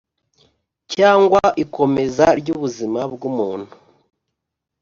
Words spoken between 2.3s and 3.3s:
ry ubuzima bw